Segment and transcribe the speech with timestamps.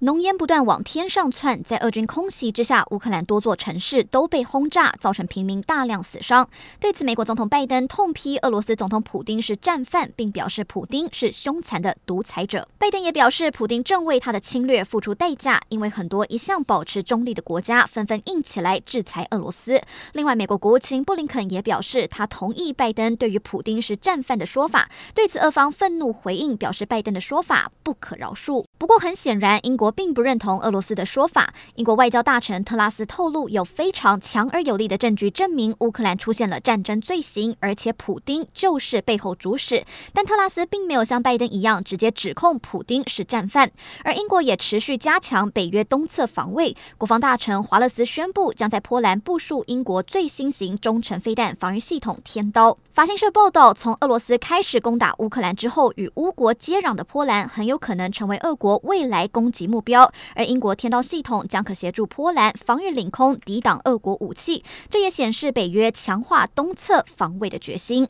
[0.00, 6.48] 浓烟不断往天上窜，在俄军空袭之下，乌克兰多座城市都被轰炸，造成平民大量死伤。
[6.78, 12.68] 对此，美国总统拜登痛批俄罗斯总统普丁是战犯，并表示普丁是凶残的独裁者。
[12.78, 19.82] 拜登也表示，普丁正为他的侵略付出代价，因为很多一向保持中立的国家纷纷硬起来制裁俄罗斯。
[20.12, 24.88] 另外，美国国务卿布林肯也表示，他同意拜登对于普丁是战犯的说法。
[25.12, 28.67] 对此，俄方愤怒回应，表示拜登的说法不可饶恕。
[28.88, 31.52] 不过，很显然，英国并不认同俄罗斯的说法。
[31.74, 39.84] 英国外交大臣特拉斯透露，有非常强而有力的证据证明乌克兰出现了战争罪行，而且普丁就是背后主使。
[40.14, 43.70] 但特拉斯并没有像拜登一样直接指控普丁是战犯。
[44.04, 46.74] 而英国也持续加强北约东侧防卫。
[46.96, 52.78] 国防大臣华勒斯宣布，将在波兰部署英国最新型中程飞弹防御系统“天刀”。
[52.94, 58.77] 法新社报道，从俄罗斯开始攻打乌克兰之后，与乌国接壤的波兰很有可能成为俄国。
[58.84, 64.62] 未来攻击目标，而英国天道系统将可协助波兰防御领空，抵挡俄国武器。
[64.90, 68.06] 这也显示北约强化东侧防卫的决心。